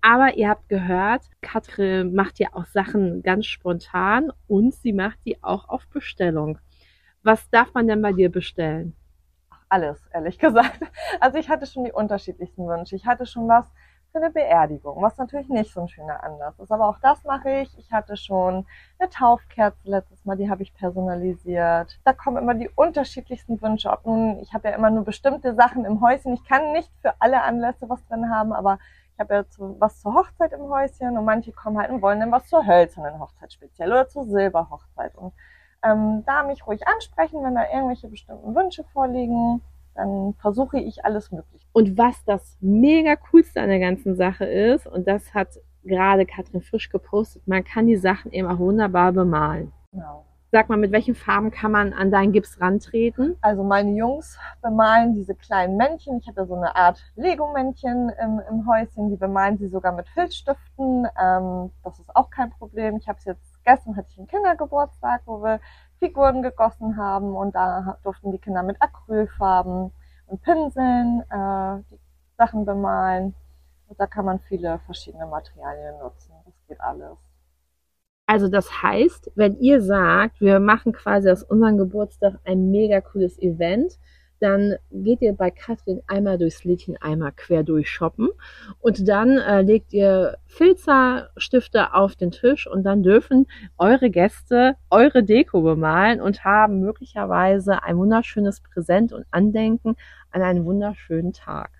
Aber 0.00 0.36
ihr 0.36 0.48
habt 0.48 0.68
gehört, 0.68 1.22
Katrin 1.42 2.12
macht 2.12 2.40
ja 2.40 2.48
auch 2.54 2.66
Sachen 2.66 3.22
ganz 3.22 3.46
spontan 3.46 4.32
und 4.48 4.74
sie 4.74 4.92
macht 4.92 5.20
die 5.24 5.44
auch 5.44 5.68
auf 5.68 5.86
Bestellung. 5.90 6.58
Was 7.22 7.48
darf 7.50 7.72
man 7.72 7.86
denn 7.86 8.02
bei 8.02 8.12
dir 8.12 8.32
bestellen? 8.32 8.97
Alles, 9.68 10.00
ehrlich 10.12 10.38
gesagt. 10.38 10.80
Also 11.20 11.38
ich 11.38 11.48
hatte 11.48 11.66
schon 11.66 11.84
die 11.84 11.92
unterschiedlichsten 11.92 12.66
Wünsche. 12.66 12.96
Ich 12.96 13.06
hatte 13.06 13.26
schon 13.26 13.48
was 13.48 13.66
für 14.12 14.18
eine 14.18 14.30
Beerdigung, 14.30 15.02
was 15.02 15.18
natürlich 15.18 15.48
nicht 15.48 15.72
so 15.72 15.82
ein 15.82 15.88
schöner 15.88 16.22
Anlass 16.22 16.58
ist. 16.58 16.72
Aber 16.72 16.88
auch 16.88 16.98
das 17.00 17.22
mache 17.24 17.60
ich. 17.60 17.78
Ich 17.78 17.92
hatte 17.92 18.16
schon 18.16 18.66
eine 18.98 19.10
Taufkerze 19.10 19.78
letztes 19.84 20.24
Mal, 20.24 20.36
die 20.36 20.48
habe 20.48 20.62
ich 20.62 20.74
personalisiert. 20.74 22.00
Da 22.04 22.12
kommen 22.12 22.38
immer 22.38 22.54
die 22.54 22.70
unterschiedlichsten 22.70 23.60
Wünsche. 23.60 23.90
Ob 23.90 24.06
nun, 24.06 24.38
ich 24.40 24.54
habe 24.54 24.68
ja 24.68 24.74
immer 24.74 24.90
nur 24.90 25.04
bestimmte 25.04 25.54
Sachen 25.54 25.84
im 25.84 26.00
Häuschen. 26.00 26.34
Ich 26.34 26.44
kann 26.44 26.72
nicht 26.72 26.90
für 27.02 27.20
alle 27.20 27.42
Anlässe 27.42 27.88
was 27.88 28.04
drin 28.06 28.30
haben, 28.30 28.52
aber 28.52 28.78
ich 29.12 29.20
habe 29.20 29.34
ja 29.34 29.48
zu, 29.48 29.76
was 29.78 30.00
zur 30.00 30.14
Hochzeit 30.14 30.52
im 30.52 30.68
Häuschen 30.68 31.18
und 31.18 31.24
manche 31.24 31.52
kommen 31.52 31.76
halt 31.76 31.90
und 31.90 32.02
wollen 32.02 32.20
dann 32.20 32.32
was 32.32 32.46
zur 32.46 32.64
hölzernen 32.64 33.18
Hochzeit 33.18 33.52
speziell 33.52 33.90
oder 33.90 34.08
zur 34.08 34.24
Silberhochzeit. 34.24 35.16
Und 35.16 35.34
ähm, 35.84 36.24
da 36.26 36.42
mich 36.42 36.66
ruhig 36.66 36.86
ansprechen, 36.86 37.42
wenn 37.42 37.54
da 37.54 37.64
irgendwelche 37.72 38.08
bestimmten 38.08 38.54
Wünsche 38.54 38.84
vorliegen. 38.92 39.62
dann 39.94 40.34
versuche 40.34 40.78
ich 40.78 41.04
alles 41.04 41.32
Mögliche. 41.32 41.66
Und 41.72 41.98
was 41.98 42.24
das 42.24 42.56
mega 42.60 43.16
coolste 43.16 43.60
an 43.60 43.68
der 43.68 43.80
ganzen 43.80 44.16
Sache 44.16 44.44
ist, 44.44 44.86
und 44.86 45.08
das 45.08 45.34
hat 45.34 45.58
gerade 45.84 46.24
Katrin 46.26 46.62
Frisch 46.62 46.88
gepostet, 46.88 47.46
man 47.46 47.64
kann 47.64 47.86
die 47.86 47.96
Sachen 47.96 48.32
eben 48.32 48.48
auch 48.48 48.58
wunderbar 48.58 49.12
bemalen. 49.12 49.72
Genau. 49.92 50.24
Sag 50.50 50.70
mal, 50.70 50.78
mit 50.78 50.92
welchen 50.92 51.14
Farben 51.14 51.50
kann 51.50 51.72
man 51.72 51.92
an 51.92 52.10
deinen 52.10 52.32
Gips 52.32 52.58
rantreten? 52.58 53.36
Also 53.42 53.62
meine 53.62 53.90
Jungs 53.90 54.38
bemalen 54.62 55.14
diese 55.14 55.34
kleinen 55.34 55.76
Männchen. 55.76 56.18
Ich 56.18 56.26
habe 56.26 56.40
ja 56.40 56.46
so 56.46 56.54
eine 56.54 56.74
Art 56.74 57.02
Lego-Männchen 57.16 58.10
im, 58.22 58.40
im 58.48 58.66
Häuschen. 58.66 59.10
Die 59.10 59.16
bemalen 59.16 59.58
sie 59.58 59.68
sogar 59.68 59.92
mit 59.92 60.08
Filzstiften. 60.08 61.06
Ähm, 61.20 61.70
das 61.84 61.98
ist 61.98 62.16
auch 62.16 62.30
kein 62.30 62.48
Problem. 62.50 62.96
Ich 62.96 63.08
habe 63.08 63.18
es 63.18 63.26
jetzt 63.26 63.47
gestern 63.68 63.96
hatte 63.96 64.08
ich 64.10 64.18
einen 64.18 64.28
Kindergeburtstag, 64.28 65.22
wo 65.26 65.42
wir 65.42 65.60
Figuren 65.98 66.42
gegossen 66.42 66.96
haben 66.96 67.36
und 67.36 67.54
da 67.54 67.98
durften 68.02 68.32
die 68.32 68.38
Kinder 68.38 68.62
mit 68.62 68.80
Acrylfarben 68.80 69.92
und 70.26 70.42
Pinseln 70.42 71.22
äh, 71.28 71.82
die 71.90 71.98
Sachen 72.38 72.64
bemalen. 72.64 73.34
Und 73.88 74.00
da 74.00 74.06
kann 74.06 74.24
man 74.24 74.38
viele 74.40 74.78
verschiedene 74.86 75.26
Materialien 75.26 75.98
nutzen. 75.98 76.32
Das 76.46 76.54
geht 76.66 76.80
alles. 76.80 77.18
Also 78.26 78.48
das 78.48 78.82
heißt, 78.82 79.32
wenn 79.34 79.58
ihr 79.58 79.82
sagt, 79.82 80.40
wir 80.40 80.60
machen 80.60 80.92
quasi 80.92 81.30
aus 81.30 81.42
unserem 81.42 81.76
Geburtstag 81.76 82.38
ein 82.44 82.70
mega 82.70 83.00
cooles 83.02 83.38
Event, 83.38 83.98
dann 84.40 84.76
geht 84.90 85.20
ihr 85.20 85.32
bei 85.32 85.50
Katrin 85.50 86.00
einmal 86.06 86.38
durchs 86.38 86.64
Lädchen 86.64 86.96
einmal 86.98 87.32
quer 87.32 87.62
durch 87.62 87.90
shoppen 87.90 88.28
und 88.80 89.08
dann 89.08 89.38
äh, 89.38 89.62
legt 89.62 89.92
ihr 89.92 90.38
Filzerstifte 90.46 91.94
auf 91.94 92.16
den 92.16 92.30
Tisch 92.30 92.66
und 92.66 92.84
dann 92.84 93.02
dürfen 93.02 93.46
eure 93.76 94.10
Gäste 94.10 94.76
eure 94.90 95.24
Deko 95.24 95.62
bemalen 95.62 96.20
und 96.20 96.44
haben 96.44 96.80
möglicherweise 96.80 97.82
ein 97.82 97.96
wunderschönes 97.96 98.60
Präsent 98.60 99.12
und 99.12 99.26
Andenken 99.30 99.96
an 100.30 100.42
einen 100.42 100.64
wunderschönen 100.64 101.32
Tag. 101.32 101.70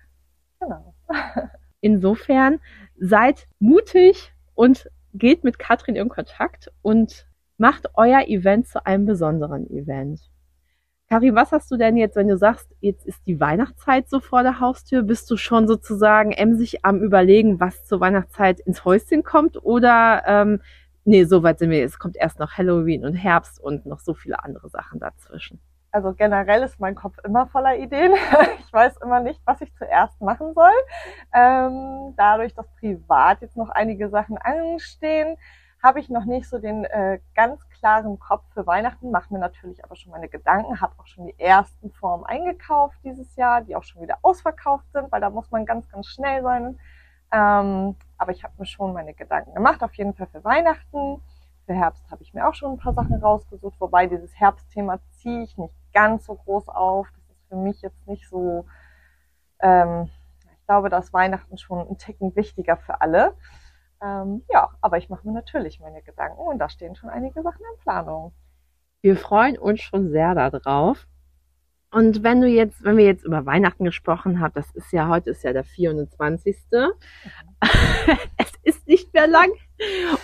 Genau. 0.59 0.93
Insofern 1.81 2.59
seid 2.97 3.47
mutig 3.59 4.33
und 4.53 4.89
geht 5.13 5.43
mit 5.43 5.59
Katrin 5.59 5.95
in 5.95 6.09
Kontakt 6.09 6.71
und 6.81 7.25
macht 7.57 7.87
euer 7.95 8.21
Event 8.27 8.67
zu 8.67 8.85
einem 8.85 9.05
besonderen 9.05 9.69
Event. 9.69 10.29
Karin, 11.11 11.35
was 11.35 11.51
hast 11.51 11.71
du 11.71 11.77
denn 11.77 11.97
jetzt, 11.97 12.15
wenn 12.15 12.27
du 12.27 12.37
sagst, 12.37 12.69
jetzt 12.81 13.03
ist 13.03 13.25
die 13.25 13.39
Weihnachtszeit 13.39 14.07
so 14.07 14.19
vor 14.19 14.43
der 14.43 14.59
Haustür? 14.59 15.01
Bist 15.01 15.31
du 15.31 15.37
schon 15.37 15.67
sozusagen 15.67 16.31
emsig 16.31 16.85
am 16.85 17.01
Überlegen, 17.01 17.59
was 17.59 17.83
zur 17.85 17.99
Weihnachtszeit 17.99 18.59
ins 18.59 18.85
Häuschen 18.85 19.23
kommt? 19.23 19.57
Oder, 19.65 20.21
ähm, 20.27 20.61
nee, 21.05 21.23
so 21.23 21.41
weit 21.41 21.57
sind 21.57 21.71
wir, 21.71 21.83
es 21.83 21.97
kommt 21.97 22.15
erst 22.15 22.37
noch 22.37 22.51
Halloween 22.51 23.05
und 23.05 23.15
Herbst 23.15 23.59
und 23.59 23.87
noch 23.87 24.01
so 24.01 24.13
viele 24.13 24.43
andere 24.43 24.69
Sachen 24.69 24.99
dazwischen. 24.99 25.59
Also 25.91 26.13
generell 26.13 26.61
ist 26.61 26.79
mein 26.79 26.93
Kopf 26.93 27.17
immer 27.23 27.47
voller 27.47 27.75
Ideen. 27.75 28.13
Ich 28.59 28.71
weiß 28.71 28.97
immer 29.03 29.19
nicht, 29.19 29.41
was 29.45 29.59
ich 29.61 29.73
zuerst 29.73 30.21
machen 30.21 30.53
soll. 30.53 30.69
Ähm, 31.33 32.13
dadurch, 32.17 32.53
dass 32.53 32.67
privat 32.79 33.41
jetzt 33.41 33.57
noch 33.57 33.69
einige 33.69 34.09
Sachen 34.09 34.37
anstehen, 34.37 35.37
habe 35.81 35.99
ich 35.99 36.09
noch 36.09 36.25
nicht 36.25 36.49
so 36.49 36.59
den 36.59 36.83
äh, 36.85 37.19
ganz 37.35 37.67
klaren 37.69 38.19
Kopf 38.19 38.43
für 38.53 38.67
Weihnachten, 38.67 39.11
mache 39.11 39.33
mir 39.33 39.39
natürlich 39.39 39.83
aber 39.83 39.95
schon 39.95 40.11
meine 40.11 40.27
Gedanken, 40.27 40.81
habe 40.81 40.93
auch 40.97 41.07
schon 41.07 41.27
die 41.27 41.39
ersten 41.39 41.91
Formen 41.91 42.25
eingekauft 42.25 42.97
dieses 43.03 43.35
Jahr, 43.35 43.61
die 43.61 43.75
auch 43.75 43.83
schon 43.83 44.01
wieder 44.01 44.17
ausverkauft 44.21 44.85
sind, 44.91 45.11
weil 45.11 45.21
da 45.21 45.29
muss 45.29 45.49
man 45.51 45.65
ganz, 45.65 45.87
ganz 45.89 46.07
schnell 46.07 46.43
sein. 46.43 46.79
Ähm, 47.31 47.95
aber 48.17 48.31
ich 48.31 48.43
habe 48.43 48.53
mir 48.57 48.65
schon 48.65 48.93
meine 48.93 49.13
Gedanken 49.13 49.53
gemacht, 49.53 49.81
auf 49.81 49.93
jeden 49.93 50.13
Fall 50.13 50.27
für 50.27 50.43
Weihnachten. 50.43 51.21
Für 51.65 51.73
Herbst 51.73 52.03
habe 52.11 52.23
ich 52.23 52.33
mir 52.33 52.47
auch 52.47 52.55
schon 52.55 52.73
ein 52.73 52.79
paar 52.79 52.93
Sachen 52.93 53.15
rausgesucht, 53.15 53.79
wobei 53.79 54.07
dieses 54.07 54.37
Herbstthema 54.37 54.99
ziehe 55.11 55.43
ich 55.43 55.57
nicht 55.57 55.75
ganz 55.93 56.25
so 56.25 56.35
groß 56.35 56.67
auf. 56.69 57.07
Das 57.11 57.37
ist 57.37 57.47
für 57.47 57.55
mich 57.55 57.81
jetzt 57.81 58.07
nicht 58.07 58.27
so, 58.27 58.65
ähm, 59.61 60.09
ich 60.51 60.65
glaube, 60.65 60.89
dass 60.89 61.13
Weihnachten 61.13 61.57
schon 61.57 61.87
ein 61.87 61.97
Ticken 61.97 62.35
wichtiger 62.35 62.75
für 62.75 62.99
alle. 62.99 63.35
Ähm, 64.01 64.43
ja, 64.49 64.69
aber 64.81 64.97
ich 64.97 65.09
mache 65.09 65.27
mir 65.27 65.33
natürlich 65.33 65.79
meine 65.79 66.01
Gedanken 66.01 66.39
und 66.39 66.59
da 66.59 66.69
stehen 66.69 66.95
schon 66.95 67.09
einige 67.09 67.41
Sachen 67.41 67.61
in 67.61 67.81
Planung. 67.81 68.33
Wir 69.01 69.17
freuen 69.17 69.57
uns 69.57 69.81
schon 69.81 70.09
sehr 70.09 70.35
darauf. 70.35 71.07
Und 71.91 72.21
wenn 72.21 72.39
du 72.39 72.47
jetzt, 72.47 72.83
wenn 72.83 72.97
wir 72.97 73.05
jetzt 73.05 73.25
über 73.25 73.45
Weihnachten 73.45 73.83
gesprochen 73.83 74.39
haben, 74.39 74.53
das 74.53 74.69
ist 74.71 74.91
ja 74.91 75.07
heute 75.07 75.31
ist 75.31 75.43
ja 75.43 75.53
der 75.53 75.63
24. 75.63 76.55
Mhm. 76.71 76.91
es 78.37 78.51
ist 78.61 78.87
nicht 78.87 79.11
mehr 79.13 79.27
lang. 79.27 79.49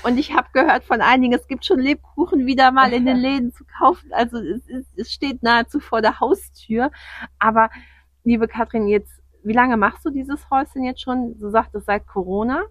Und 0.03 0.17
ich 0.17 0.34
habe 0.34 0.48
gehört 0.53 0.84
von 0.84 1.01
einigen, 1.01 1.34
es 1.34 1.48
gibt 1.48 1.65
schon 1.65 1.79
Lebkuchen 1.79 2.46
wieder 2.46 2.72
mal 2.72 2.94
in 2.94 3.05
den 3.05 3.17
Läden 3.17 3.51
zu 3.51 3.65
kaufen. 3.65 4.12
Also 4.13 4.38
es, 4.38 4.86
es 4.96 5.12
steht 5.12 5.41
nahezu 5.41 5.79
vor 5.79 6.01
der 6.01 6.20
Haustür. 6.20 6.91
Aber 7.39 7.70
liebe 8.24 8.48
Katrin, 8.48 8.88
jetzt, 8.88 9.22
wie 9.44 9.53
lange 9.53 9.77
machst 9.77 10.05
du 10.05 10.12
dieses 10.12 10.50
Häuschen 10.51 10.84
jetzt 10.84 11.01
schon? 11.01 11.39
Du 11.39 11.50
sagtest 11.50 11.88
seit 11.88 12.05
Corona? 12.05 12.63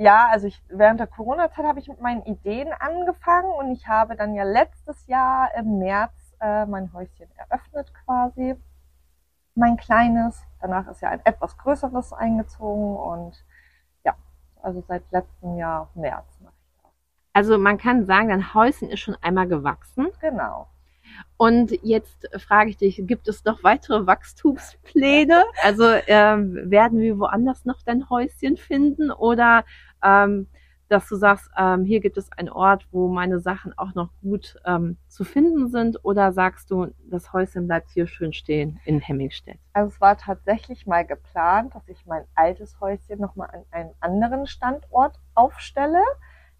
Ja, 0.00 0.28
also 0.30 0.46
ich, 0.46 0.62
während 0.68 1.00
der 1.00 1.08
Corona-Zeit 1.08 1.64
habe 1.64 1.80
ich 1.80 1.88
mit 1.88 2.00
meinen 2.00 2.22
Ideen 2.22 2.72
angefangen 2.72 3.50
und 3.50 3.72
ich 3.72 3.88
habe 3.88 4.14
dann 4.14 4.32
ja 4.32 4.44
letztes 4.44 5.08
Jahr 5.08 5.50
im 5.56 5.80
März 5.80 6.12
äh, 6.40 6.66
mein 6.66 6.92
Häuschen 6.92 7.28
eröffnet 7.36 7.92
quasi. 8.04 8.54
Mein 9.56 9.76
kleines. 9.76 10.40
Danach 10.60 10.86
ist 10.86 11.02
ja 11.02 11.08
ein 11.10 11.20
etwas 11.24 11.58
größeres 11.58 12.12
eingezogen 12.12 12.96
und 12.96 13.44
ja, 14.04 14.14
also 14.62 14.84
seit 14.86 15.02
letztem 15.10 15.56
Jahr 15.56 15.90
März 15.94 16.38
mache 16.44 16.54
ich 16.62 16.80
das. 16.80 16.92
Also 17.32 17.58
man 17.58 17.76
kann 17.76 18.06
sagen, 18.06 18.28
dein 18.28 18.54
Häuschen 18.54 18.90
ist 18.90 19.00
schon 19.00 19.16
einmal 19.20 19.48
gewachsen. 19.48 20.12
Genau. 20.20 20.68
Und 21.36 21.72
jetzt 21.82 22.28
frage 22.38 22.70
ich 22.70 22.76
dich, 22.76 23.02
gibt 23.04 23.28
es 23.28 23.44
noch 23.44 23.62
weitere 23.62 24.06
Wachstumspläne? 24.06 25.44
Also 25.62 25.84
ähm, 26.06 26.70
werden 26.70 27.00
wir 27.00 27.18
woanders 27.18 27.64
noch 27.64 27.82
dein 27.82 28.08
Häuschen 28.10 28.56
finden 28.56 29.10
oder 29.10 29.64
ähm, 30.02 30.48
dass 30.88 31.06
du 31.06 31.16
sagst, 31.16 31.50
ähm, 31.56 31.84
hier 31.84 32.00
gibt 32.00 32.16
es 32.16 32.32
einen 32.32 32.48
Ort, 32.48 32.86
wo 32.90 33.08
meine 33.08 33.40
Sachen 33.40 33.76
auch 33.76 33.94
noch 33.94 34.10
gut 34.22 34.56
ähm, 34.64 34.96
zu 35.06 35.24
finden 35.24 35.68
sind? 35.68 36.02
Oder 36.02 36.32
sagst 36.32 36.70
du, 36.70 36.88
das 37.10 37.32
Häuschen 37.32 37.66
bleibt 37.66 37.90
hier 37.90 38.06
schön 38.06 38.32
stehen 38.32 38.80
in 38.84 39.00
Hemmingstedt? 39.00 39.58
Also 39.74 39.94
es 39.94 40.00
war 40.00 40.16
tatsächlich 40.16 40.86
mal 40.86 41.04
geplant, 41.04 41.74
dass 41.74 41.86
ich 41.88 42.06
mein 42.06 42.24
altes 42.34 42.80
Häuschen 42.80 43.20
nochmal 43.20 43.50
an 43.52 43.64
einen 43.70 43.90
anderen 44.00 44.46
Standort 44.46 45.20
aufstelle. 45.34 46.02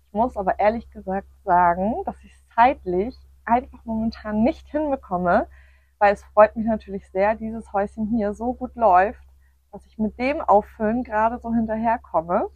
Ich 0.07 0.13
muss 0.13 0.37
aber 0.37 0.59
ehrlich 0.59 0.91
gesagt 0.91 1.29
sagen, 1.45 2.03
dass 2.05 2.23
ich 2.23 2.33
es 2.33 2.55
zeitlich 2.55 3.17
einfach 3.45 3.85
momentan 3.85 4.43
nicht 4.43 4.69
hinbekomme, 4.69 5.49
weil 5.99 6.13
es 6.13 6.23
freut 6.23 6.55
mich 6.55 6.67
natürlich 6.67 7.11
sehr, 7.11 7.35
dieses 7.35 7.73
Häuschen 7.73 8.07
hier 8.07 8.35
so 8.35 8.53
gut 8.53 8.75
läuft, 8.75 9.27
dass 9.73 9.87
ich 9.87 9.99
mit 9.99 10.19
dem 10.19 10.41
Auffüllen 10.41 11.03
gerade 11.03 11.39
so 11.39 11.53
hinterherkomme. 11.53 12.49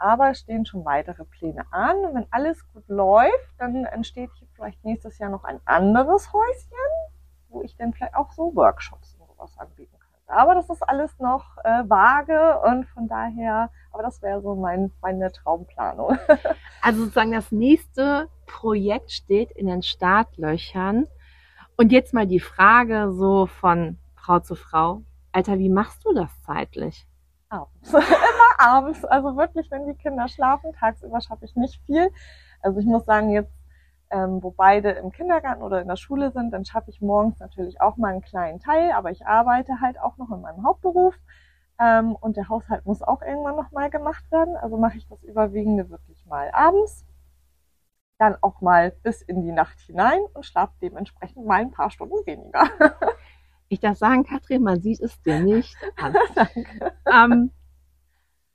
Aber 0.00 0.30
es 0.30 0.40
stehen 0.40 0.64
schon 0.64 0.86
weitere 0.86 1.24
Pläne 1.24 1.66
an. 1.70 1.96
Und 1.98 2.14
wenn 2.14 2.26
alles 2.30 2.66
gut 2.72 2.88
läuft, 2.88 3.54
dann 3.58 3.84
entsteht 3.84 4.30
hier 4.38 4.48
vielleicht 4.54 4.82
nächstes 4.82 5.18
Jahr 5.18 5.28
noch 5.28 5.44
ein 5.44 5.60
anderes 5.66 6.32
Häuschen, 6.32 6.78
wo 7.50 7.62
ich 7.62 7.76
dann 7.76 7.92
vielleicht 7.92 8.14
auch 8.14 8.32
so 8.32 8.56
Workshops 8.56 9.14
und 9.20 9.28
sowas 9.28 9.58
anbieten 9.58 9.98
könnte. 9.98 10.10
Aber 10.26 10.54
das 10.54 10.70
ist 10.70 10.82
alles 10.82 11.18
noch 11.18 11.58
äh, 11.64 11.84
vage 11.86 12.60
und 12.60 12.86
von 12.86 13.08
daher, 13.08 13.70
aber 13.92 14.02
das 14.02 14.22
wäre 14.22 14.40
so 14.40 14.54
mein, 14.54 14.90
meine 15.02 15.30
Traumplanung. 15.32 16.16
also 16.82 17.00
sozusagen 17.02 17.32
das 17.32 17.52
nächste 17.52 18.28
Projekt 18.46 19.12
steht 19.12 19.50
in 19.50 19.66
den 19.66 19.82
Startlöchern. 19.82 21.08
Und 21.76 21.92
jetzt 21.92 22.14
mal 22.14 22.26
die 22.26 22.40
Frage 22.40 23.12
so 23.12 23.46
von 23.46 23.98
Frau 24.14 24.38
zu 24.38 24.54
Frau. 24.54 25.02
Alter, 25.32 25.58
wie 25.58 25.68
machst 25.68 26.06
du 26.06 26.14
das 26.14 26.30
zeitlich? 26.42 27.06
Abends. 27.50 27.92
abends. 28.58 29.04
Also 29.04 29.36
wirklich, 29.36 29.70
wenn 29.70 29.86
die 29.86 29.94
Kinder 29.94 30.28
schlafen, 30.28 30.72
tagsüber 30.72 31.20
schaffe 31.20 31.44
ich 31.44 31.56
nicht 31.56 31.82
viel. 31.84 32.10
Also 32.62 32.78
ich 32.78 32.86
muss 32.86 33.04
sagen, 33.04 33.30
jetzt, 33.30 33.52
ähm, 34.10 34.42
wo 34.42 34.50
beide 34.52 34.90
im 34.90 35.10
Kindergarten 35.10 35.62
oder 35.62 35.82
in 35.82 35.88
der 35.88 35.96
Schule 35.96 36.30
sind, 36.30 36.52
dann 36.52 36.64
schaffe 36.64 36.90
ich 36.90 37.00
morgens 37.00 37.38
natürlich 37.40 37.80
auch 37.80 37.96
mal 37.96 38.12
einen 38.12 38.22
kleinen 38.22 38.60
Teil, 38.60 38.92
aber 38.92 39.10
ich 39.10 39.26
arbeite 39.26 39.80
halt 39.80 40.00
auch 40.00 40.16
noch 40.16 40.30
in 40.30 40.40
meinem 40.40 40.64
Hauptberuf. 40.64 41.14
Ähm, 41.80 42.14
und 42.14 42.36
der 42.36 42.48
Haushalt 42.48 42.86
muss 42.86 43.02
auch 43.02 43.22
irgendwann 43.22 43.56
noch 43.56 43.72
mal 43.72 43.90
gemacht 43.90 44.30
werden. 44.30 44.56
Also 44.56 44.76
mache 44.76 44.98
ich 44.98 45.08
das 45.08 45.22
überwiegende 45.24 45.90
wirklich 45.90 46.24
mal 46.26 46.50
abends. 46.52 47.04
Dann 48.18 48.36
auch 48.42 48.60
mal 48.60 48.92
bis 49.02 49.22
in 49.22 49.42
die 49.42 49.52
Nacht 49.52 49.80
hinein 49.80 50.20
und 50.34 50.44
schlafe 50.44 50.74
dementsprechend 50.82 51.46
mal 51.46 51.60
ein 51.60 51.70
paar 51.72 51.90
Stunden 51.90 52.24
weniger. 52.26 52.64
ich 53.70 53.80
darf 53.80 53.96
sagen, 53.96 54.24
Katrin, 54.24 54.62
man 54.62 54.82
sieht 54.82 55.00
es 55.00 55.20
dir 55.22 55.40
nicht 55.40 55.74
an. 55.96 56.14
Ähm, 57.10 57.50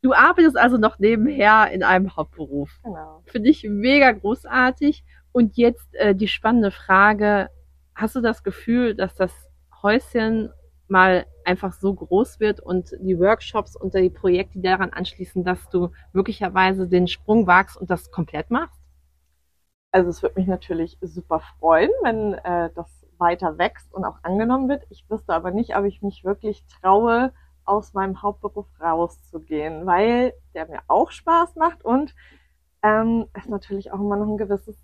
Du 0.06 0.14
arbeitest 0.14 0.56
also 0.56 0.78
noch 0.78 1.00
nebenher 1.00 1.72
in 1.72 1.82
einem 1.82 2.16
Hauptberuf. 2.16 2.70
Genau. 2.84 3.24
Finde 3.26 3.50
ich 3.50 3.64
mega 3.68 4.12
großartig. 4.12 5.04
Und 5.32 5.58
jetzt 5.58 5.96
äh, 5.96 6.14
die 6.14 6.28
spannende 6.28 6.70
Frage, 6.70 7.50
hast 7.96 8.16
du 8.16 8.22
das 8.22 8.44
Gefühl, 8.44 8.94
dass 8.94 9.16
das 9.16 9.34
Häuschen 9.82 10.52
mal 10.88 11.26
einfach 11.44 11.74
so 11.74 11.92
groß 11.92 12.40
wird 12.40 12.60
und 12.60 12.92
die 13.00 13.18
Workshops 13.18 13.76
und 13.76 13.96
die 13.96 14.12
Projekte, 14.12 14.60
die 14.60 14.62
daran 14.62 14.92
anschließen, 14.92 15.44
dass 15.44 15.68
du 15.70 15.90
möglicherweise 16.14 16.88
den 16.88 17.08
Sprung 17.08 17.48
wagst 17.48 17.76
und 17.76 17.90
das 17.90 18.12
komplett 18.12 18.52
machst? 18.52 18.80
Also 19.92 20.12
es 20.12 20.22
würde 20.22 20.40
mich 20.40 20.48
natürlich 20.48 21.00
super 21.02 21.42
freuen, 21.58 21.90
wenn 22.04 22.34
äh, 22.36 22.70
das 22.76 23.05
weiter 23.20 23.58
wächst 23.58 23.94
und 23.94 24.06
auch 24.06 24.18
angenommen 24.24 24.70
wird. 24.70 24.84
Ich 24.90 25.10
wüsste 25.10 25.34
aber 25.34 25.52
nicht, 25.52 25.76
ob 25.76 25.86
ich 25.86 26.02
mich 26.02 26.24
wirklich 26.24 26.66
traue, 26.68 27.32
aus 27.66 27.94
meinem 27.94 28.22
Hauptberuf 28.22 28.68
rauszugehen, 28.80 29.86
weil 29.86 30.34
der 30.54 30.68
mir 30.68 30.82
auch 30.88 31.12
Spaß 31.12 31.56
macht 31.56 31.84
und 31.84 32.16
ähm, 32.84 33.26
es 33.34 33.48
natürlich 33.48 33.92
auch 33.92 34.00
immer 34.00 34.16
noch 34.16 34.28
ein 34.28 34.38
gewisses, 34.38 34.78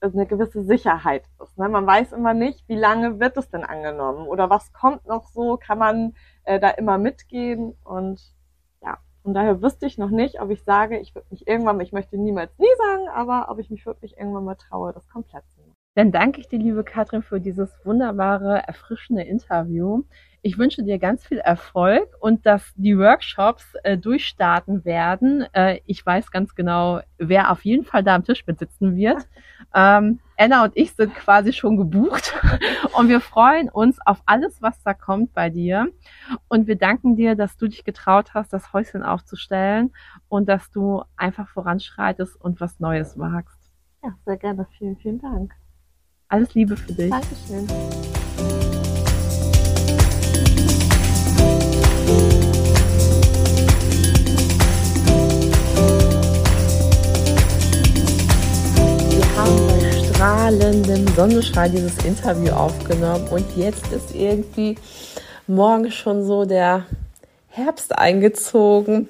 eine 0.00 0.26
gewisse 0.26 0.62
Sicherheit 0.62 1.24
ist. 1.42 1.58
Ne? 1.58 1.68
Man 1.68 1.86
weiß 1.86 2.12
immer 2.12 2.34
nicht, 2.34 2.68
wie 2.68 2.76
lange 2.76 3.18
wird 3.18 3.36
es 3.36 3.50
denn 3.50 3.64
angenommen 3.64 4.28
oder 4.28 4.50
was 4.50 4.72
kommt 4.72 5.06
noch 5.06 5.28
so, 5.28 5.56
kann 5.56 5.78
man 5.78 6.14
äh, 6.44 6.60
da 6.60 6.70
immer 6.70 6.98
mitgehen 6.98 7.74
und 7.84 8.20
ja, 8.82 8.98
von 9.22 9.34
daher 9.34 9.62
wüsste 9.62 9.86
ich 9.86 9.98
noch 9.98 10.10
nicht, 10.10 10.40
ob 10.40 10.50
ich 10.50 10.62
sage, 10.62 10.98
ich 10.98 11.14
würde 11.14 11.28
mich 11.30 11.48
irgendwann, 11.48 11.80
ich 11.80 11.92
möchte 11.92 12.18
niemals 12.18 12.56
nie 12.58 12.66
sagen, 12.76 13.08
aber 13.08 13.50
ob 13.50 13.58
ich 13.58 13.70
mich 13.70 13.86
wirklich 13.86 14.18
irgendwann 14.18 14.44
mal 14.44 14.56
traue, 14.56 14.92
das 14.92 15.08
komplett 15.08 15.48
zu. 15.50 15.57
Dann 15.98 16.12
danke 16.12 16.40
ich 16.40 16.46
dir, 16.46 16.60
liebe 16.60 16.84
Katrin, 16.84 17.24
für 17.24 17.40
dieses 17.40 17.76
wunderbare, 17.84 18.62
erfrischende 18.68 19.22
Interview. 19.22 20.04
Ich 20.42 20.56
wünsche 20.56 20.84
dir 20.84 21.00
ganz 21.00 21.26
viel 21.26 21.38
Erfolg 21.38 22.08
und 22.20 22.46
dass 22.46 22.72
die 22.76 22.96
Workshops 22.96 23.74
äh, 23.82 23.98
durchstarten 23.98 24.84
werden. 24.84 25.44
Äh, 25.54 25.80
ich 25.86 26.06
weiß 26.06 26.30
ganz 26.30 26.54
genau, 26.54 27.00
wer 27.18 27.50
auf 27.50 27.64
jeden 27.64 27.84
Fall 27.84 28.04
da 28.04 28.14
am 28.14 28.22
Tisch 28.22 28.46
mit 28.46 28.60
sitzen 28.60 28.94
wird. 28.94 29.26
Ähm, 29.74 30.20
Anna 30.36 30.62
und 30.62 30.76
ich 30.76 30.94
sind 30.94 31.16
quasi 31.16 31.52
schon 31.52 31.76
gebucht 31.76 32.32
und 32.96 33.08
wir 33.08 33.20
freuen 33.20 33.68
uns 33.68 33.98
auf 34.06 34.22
alles, 34.24 34.62
was 34.62 34.80
da 34.84 34.94
kommt 34.94 35.34
bei 35.34 35.50
dir. 35.50 35.88
Und 36.46 36.68
wir 36.68 36.76
danken 36.76 37.16
dir, 37.16 37.34
dass 37.34 37.56
du 37.56 37.66
dich 37.66 37.82
getraut 37.82 38.34
hast, 38.34 38.52
das 38.52 38.72
Häuschen 38.72 39.02
aufzustellen 39.02 39.92
und 40.28 40.48
dass 40.48 40.70
du 40.70 41.02
einfach 41.16 41.48
voranschreitest 41.48 42.40
und 42.40 42.60
was 42.60 42.78
Neues 42.78 43.18
wagst. 43.18 43.72
Ja, 44.04 44.14
sehr 44.24 44.36
gerne. 44.36 44.64
Vielen, 44.78 44.96
vielen 44.96 45.18
Dank. 45.18 45.57
Alles 46.30 46.52
Liebe 46.54 46.76
für 46.76 46.92
dich. 46.92 47.10
Dankeschön. 47.10 47.66
strahlendem 60.12 61.06
Sonnenschein 61.14 61.70
dieses 61.72 62.04
Interview 62.04 62.52
aufgenommen 62.52 63.28
und 63.28 63.56
jetzt 63.56 63.92
ist 63.92 64.14
irgendwie 64.14 64.74
morgen 65.46 65.90
schon 65.92 66.24
so 66.26 66.44
der 66.44 66.84
Herbst 67.46 67.96
eingezogen. 67.96 69.08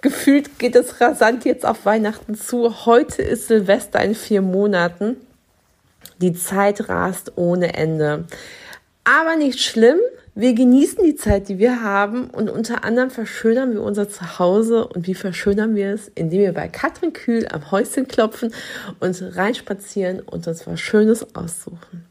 Gefühlt 0.00 0.58
geht 0.58 0.76
es 0.76 1.00
rasant 1.00 1.44
jetzt 1.44 1.66
auf 1.66 1.84
Weihnachten 1.84 2.36
zu. 2.36 2.86
Heute 2.86 3.20
ist 3.20 3.48
Silvester 3.48 4.02
in 4.02 4.14
vier 4.14 4.42
Monaten. 4.42 5.16
Die 6.22 6.32
Zeit 6.32 6.88
rast 6.88 7.32
ohne 7.36 7.74
Ende. 7.74 8.24
Aber 9.04 9.36
nicht 9.36 9.60
schlimm, 9.60 9.98
wir 10.34 10.54
genießen 10.54 11.04
die 11.04 11.16
Zeit, 11.16 11.48
die 11.48 11.58
wir 11.58 11.82
haben 11.82 12.30
und 12.30 12.48
unter 12.48 12.84
anderem 12.84 13.10
verschönern 13.10 13.74
wir 13.74 13.82
unser 13.82 14.08
Zuhause 14.08 14.86
und 14.86 15.06
wie 15.06 15.14
verschönern 15.14 15.74
wir 15.74 15.92
es, 15.92 16.10
indem 16.14 16.40
wir 16.40 16.52
bei 16.54 16.68
Katrin 16.68 17.12
Kühl 17.12 17.46
am 17.50 17.70
Häuschen 17.70 18.08
klopfen 18.08 18.54
und 19.00 19.20
reinspazieren 19.36 20.20
und 20.20 20.46
uns 20.46 20.66
was 20.66 20.80
Schönes 20.80 21.34
aussuchen. 21.34 22.06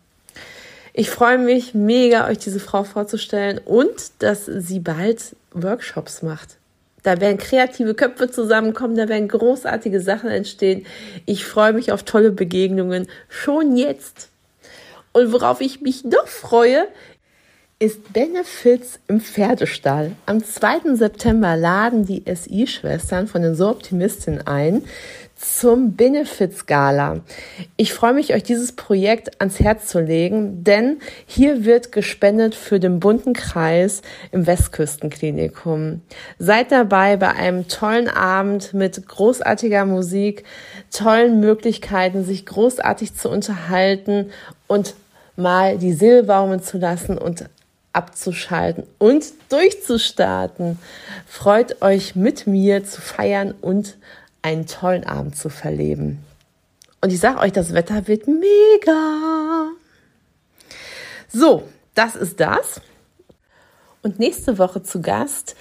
Ich 0.93 1.09
freue 1.09 1.37
mich 1.37 1.73
mega, 1.73 2.27
euch 2.27 2.37
diese 2.37 2.59
Frau 2.59 2.83
vorzustellen 2.83 3.59
und 3.63 4.11
dass 4.19 4.45
sie 4.45 4.79
bald 4.79 5.35
Workshops 5.53 6.21
macht. 6.21 6.57
Da 7.03 7.19
werden 7.19 7.37
kreative 7.37 7.95
Köpfe 7.95 8.29
zusammenkommen, 8.29 8.95
da 8.95 9.09
werden 9.09 9.27
großartige 9.27 10.01
Sachen 10.01 10.29
entstehen. 10.29 10.85
Ich 11.25 11.45
freue 11.45 11.73
mich 11.73 11.91
auf 11.91 12.03
tolle 12.03 12.31
Begegnungen 12.31 13.07
schon 13.27 13.75
jetzt. 13.75 14.29
Und 15.13 15.33
worauf 15.33 15.61
ich 15.61 15.81
mich 15.81 16.03
noch 16.03 16.27
freue, 16.27 16.87
ist 17.79 18.13
Benefits 18.13 18.99
im 19.07 19.19
Pferdestall. 19.19 20.11
Am 20.27 20.43
2. 20.43 20.95
September 20.95 21.57
laden 21.57 22.05
die 22.05 22.23
SI-Schwestern 22.31 23.27
von 23.27 23.41
den 23.41 23.55
So 23.55 23.69
Optimistinnen 23.69 24.45
ein 24.45 24.83
zum 25.41 25.93
Benefits 25.93 26.67
Gala. 26.67 27.21
Ich 27.75 27.93
freue 27.93 28.13
mich, 28.13 28.33
euch 28.33 28.43
dieses 28.43 28.73
Projekt 28.73 29.41
ans 29.41 29.59
Herz 29.59 29.87
zu 29.87 29.99
legen, 29.99 30.63
denn 30.63 30.99
hier 31.25 31.65
wird 31.65 31.91
gespendet 31.91 32.53
für 32.53 32.79
den 32.79 32.99
bunten 32.99 33.33
Kreis 33.33 34.01
im 34.31 34.45
Westküstenklinikum. 34.45 36.01
Seid 36.37 36.71
dabei 36.71 37.17
bei 37.17 37.31
einem 37.31 37.67
tollen 37.67 38.07
Abend 38.07 38.73
mit 38.73 39.07
großartiger 39.07 39.85
Musik, 39.85 40.43
tollen 40.91 41.39
Möglichkeiten, 41.39 42.23
sich 42.23 42.45
großartig 42.45 43.15
zu 43.15 43.29
unterhalten 43.29 44.29
und 44.67 44.93
mal 45.35 45.77
die 45.77 45.93
Seele 45.93 46.23
baumen 46.23 46.61
zu 46.61 46.77
lassen 46.77 47.17
und 47.17 47.45
abzuschalten 47.93 48.85
und 48.99 49.25
durchzustarten. 49.49 50.79
Freut 51.27 51.81
euch 51.81 52.15
mit 52.15 52.47
mir 52.47 52.85
zu 52.85 53.01
feiern 53.01 53.53
und 53.59 53.97
einen 54.41 54.65
tollen 54.65 55.05
Abend 55.05 55.35
zu 55.37 55.49
verleben. 55.49 56.23
Und 57.01 57.11
ich 57.11 57.19
sage 57.19 57.39
euch, 57.39 57.51
das 57.51 57.73
Wetter 57.73 58.07
wird 58.07 58.27
mega. 58.27 59.69
So, 61.27 61.63
das 61.95 62.15
ist 62.15 62.39
das. 62.39 62.81
Und 64.03 64.19
nächste 64.19 64.57
Woche 64.57 64.83
zu 64.83 65.01
Gast 65.01 65.55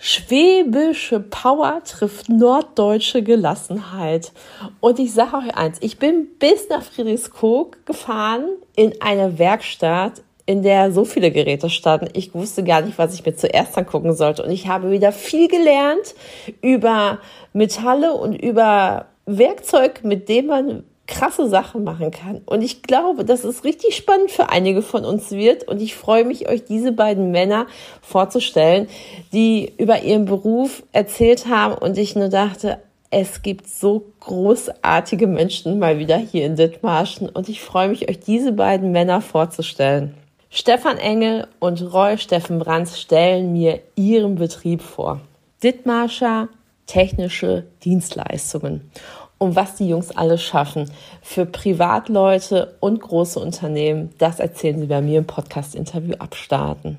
Schwäbische 0.00 1.18
Power 1.18 1.82
trifft 1.82 2.28
norddeutsche 2.28 3.24
Gelassenheit. 3.24 4.32
Und 4.78 5.00
ich 5.00 5.12
sage 5.12 5.38
euch 5.38 5.56
eins, 5.56 5.78
ich 5.80 5.98
bin 5.98 6.28
bis 6.38 6.68
nach 6.68 6.84
Friedrichskoog 6.84 7.84
gefahren 7.84 8.44
in 8.76 8.94
eine 9.02 9.40
Werkstatt 9.40 10.22
in 10.48 10.62
der 10.62 10.92
so 10.92 11.04
viele 11.04 11.30
Geräte 11.30 11.68
standen. 11.68 12.08
Ich 12.14 12.32
wusste 12.32 12.64
gar 12.64 12.80
nicht, 12.80 12.96
was 12.96 13.12
ich 13.12 13.26
mir 13.26 13.36
zuerst 13.36 13.76
angucken 13.76 14.14
sollte. 14.14 14.42
Und 14.42 14.50
ich 14.50 14.66
habe 14.66 14.90
wieder 14.90 15.12
viel 15.12 15.46
gelernt 15.46 16.14
über 16.62 17.18
Metalle 17.52 18.14
und 18.14 18.32
über 18.32 19.04
Werkzeug, 19.26 20.04
mit 20.04 20.30
dem 20.30 20.46
man 20.46 20.84
krasse 21.06 21.50
Sachen 21.50 21.84
machen 21.84 22.10
kann. 22.12 22.40
Und 22.46 22.62
ich 22.62 22.80
glaube, 22.80 23.26
dass 23.26 23.44
es 23.44 23.62
richtig 23.62 23.94
spannend 23.94 24.30
für 24.30 24.48
einige 24.48 24.80
von 24.80 25.04
uns 25.04 25.32
wird. 25.32 25.68
Und 25.68 25.82
ich 25.82 25.94
freue 25.94 26.24
mich, 26.24 26.48
euch 26.48 26.64
diese 26.64 26.92
beiden 26.92 27.30
Männer 27.30 27.66
vorzustellen, 28.00 28.88
die 29.34 29.74
über 29.76 30.00
ihren 30.00 30.24
Beruf 30.24 30.82
erzählt 30.92 31.46
haben. 31.46 31.74
Und 31.74 31.98
ich 31.98 32.16
nur 32.16 32.30
dachte, 32.30 32.78
es 33.10 33.42
gibt 33.42 33.68
so 33.68 34.06
großartige 34.20 35.26
Menschen 35.26 35.78
mal 35.78 35.98
wieder 35.98 36.16
hier 36.16 36.46
in 36.46 36.56
Dithmarschen. 36.56 37.28
Und 37.28 37.50
ich 37.50 37.60
freue 37.60 37.88
mich, 37.88 38.08
euch 38.08 38.20
diese 38.20 38.52
beiden 38.52 38.92
Männer 38.92 39.20
vorzustellen. 39.20 40.14
Stefan 40.50 40.96
Engel 40.96 41.46
und 41.58 41.82
Roy 41.82 42.16
Steffen 42.16 42.58
Brands 42.58 43.00
stellen 43.00 43.52
mir 43.52 43.80
ihren 43.96 44.36
Betrieb 44.36 44.82
vor. 44.82 45.20
Dithmarscher 45.62 46.48
technische 46.88 47.66
Dienstleistungen. 47.84 48.90
Und 49.36 49.54
was 49.54 49.76
die 49.76 49.88
Jungs 49.88 50.10
alles 50.10 50.42
schaffen 50.42 50.90
für 51.22 51.46
Privatleute 51.46 52.74
und 52.80 53.00
große 53.00 53.38
Unternehmen, 53.38 54.10
das 54.18 54.40
erzählen 54.40 54.80
sie 54.80 54.86
bei 54.86 55.00
mir 55.00 55.18
im 55.18 55.26
Podcast-Interview 55.26 56.14
abstarten. 56.18 56.98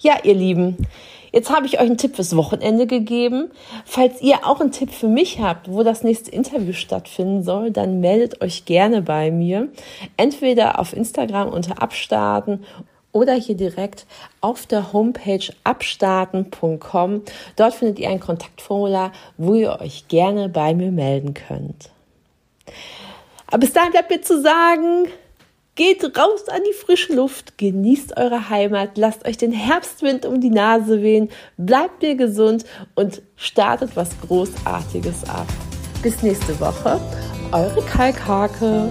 Ja, 0.00 0.16
ihr 0.24 0.34
Lieben, 0.34 0.88
Jetzt 1.32 1.50
habe 1.50 1.66
ich 1.66 1.74
euch 1.74 1.86
einen 1.86 1.98
Tipp 1.98 2.16
fürs 2.16 2.36
Wochenende 2.36 2.86
gegeben. 2.86 3.50
Falls 3.84 4.20
ihr 4.22 4.46
auch 4.46 4.60
einen 4.60 4.72
Tipp 4.72 4.90
für 4.90 5.08
mich 5.08 5.40
habt, 5.40 5.70
wo 5.70 5.82
das 5.82 6.02
nächste 6.02 6.30
Interview 6.30 6.72
stattfinden 6.72 7.42
soll, 7.42 7.70
dann 7.70 8.00
meldet 8.00 8.40
euch 8.40 8.64
gerne 8.64 9.02
bei 9.02 9.30
mir. 9.30 9.68
Entweder 10.16 10.78
auf 10.78 10.94
Instagram 10.94 11.48
unter 11.48 11.82
Abstarten 11.82 12.64
oder 13.12 13.34
hier 13.34 13.56
direkt 13.56 14.06
auf 14.40 14.66
der 14.66 14.92
Homepage 14.92 15.52
abstarten.com. 15.64 17.22
Dort 17.56 17.74
findet 17.74 17.98
ihr 17.98 18.10
ein 18.10 18.20
Kontaktformular, 18.20 19.12
wo 19.36 19.54
ihr 19.54 19.80
euch 19.80 20.08
gerne 20.08 20.48
bei 20.48 20.74
mir 20.74 20.92
melden 20.92 21.34
könnt. 21.34 21.90
Aber 23.46 23.58
bis 23.58 23.72
dahin 23.72 23.92
bleibt 23.92 24.10
mir 24.10 24.20
zu 24.20 24.40
sagen, 24.42 25.08
Geht 25.78 26.02
raus 26.18 26.48
an 26.48 26.62
die 26.68 26.72
frische 26.72 27.14
Luft, 27.14 27.56
genießt 27.56 28.16
eure 28.16 28.50
Heimat, 28.50 28.98
lasst 28.98 29.24
euch 29.28 29.36
den 29.36 29.52
Herbstwind 29.52 30.26
um 30.26 30.40
die 30.40 30.50
Nase 30.50 31.02
wehen, 31.02 31.28
bleibt 31.56 32.02
mir 32.02 32.16
gesund 32.16 32.64
und 32.96 33.22
startet 33.36 33.94
was 33.94 34.10
Großartiges 34.26 35.22
ab. 35.28 35.46
Bis 36.02 36.20
nächste 36.24 36.58
Woche, 36.58 37.00
eure 37.52 37.80
Kalkhake. 37.82 38.90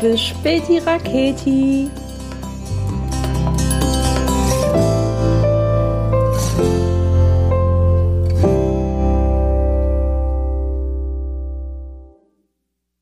Bis 0.00 0.20
späti 0.20 0.78
Raketi. 0.78 1.88